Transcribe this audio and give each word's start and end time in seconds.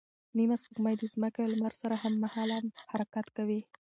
نیمه 0.37 0.55
سپوږمۍ 0.61 0.95
د 0.97 1.03
ځمکې 1.13 1.39
او 1.43 1.49
لمر 1.53 1.73
سره 1.81 1.95
هممهاله 2.03 2.57
حرکت 2.91 3.27
کوي. 3.37 3.61